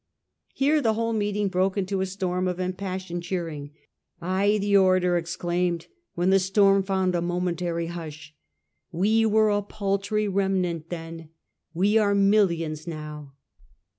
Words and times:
Here 0.55 0.81
the 0.81 0.95
whole 0.95 1.13
meeting 1.13 1.47
broke 1.47 1.77
into 1.77 2.01
a 2.01 2.07
storm 2.07 2.47
of 2.47 2.59
impassioned 2.59 3.21
cheering.' 3.21 3.69
Ay,' 4.39 4.57
the 4.57 4.75
orator 4.75 5.15
ex 5.15 5.35
claim 5.35 5.75
ed, 5.75 5.85
when 6.15 6.31
the 6.31 6.39
storm 6.39 6.81
found 6.81 7.13
a 7.13 7.21
momentary 7.21 7.85
hush, 7.85 8.33
1 8.89 8.99
we 8.99 9.25
were 9.27 9.51
a 9.51 9.61
paltry 9.61 10.27
remnant 10.27 10.89
then; 10.89 11.29
we 11.75 11.99
are 11.99 12.15
mil 12.15 12.47
lions 12.47 12.87
now. 12.87 13.33